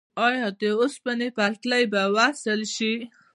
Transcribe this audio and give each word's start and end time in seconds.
آیا 0.27 0.47
د 0.59 0.61
اوسپنې 0.79 1.27
پټلۍ 1.37 1.83
به 1.91 2.01
وصل 2.17 2.59
شي؟ 2.75 2.93